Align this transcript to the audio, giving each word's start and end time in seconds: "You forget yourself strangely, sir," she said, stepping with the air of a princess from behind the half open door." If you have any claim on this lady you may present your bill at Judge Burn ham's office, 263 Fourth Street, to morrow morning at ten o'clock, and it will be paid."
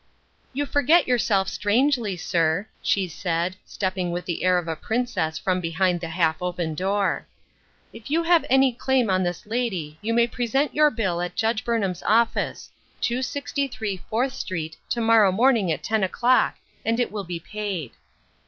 "You 0.53 0.65
forget 0.65 1.07
yourself 1.07 1.47
strangely, 1.47 2.17
sir," 2.17 2.65
she 2.81 3.07
said, 3.07 3.55
stepping 3.67 4.09
with 4.09 4.25
the 4.25 4.43
air 4.43 4.57
of 4.57 4.67
a 4.67 4.75
princess 4.75 5.37
from 5.37 5.61
behind 5.61 6.01
the 6.01 6.07
half 6.09 6.41
open 6.41 6.73
door." 6.73 7.27
If 7.93 8.09
you 8.09 8.23
have 8.23 8.43
any 8.49 8.73
claim 8.73 9.11
on 9.11 9.21
this 9.21 9.45
lady 9.45 9.99
you 10.01 10.15
may 10.15 10.25
present 10.25 10.73
your 10.73 10.89
bill 10.89 11.21
at 11.21 11.35
Judge 11.35 11.63
Burn 11.63 11.83
ham's 11.83 12.01
office, 12.01 12.71
263 13.01 13.97
Fourth 14.09 14.33
Street, 14.33 14.75
to 14.89 15.01
morrow 15.01 15.31
morning 15.31 15.71
at 15.71 15.83
ten 15.83 16.03
o'clock, 16.03 16.55
and 16.83 16.99
it 16.99 17.11
will 17.11 17.23
be 17.23 17.39
paid." 17.39 17.91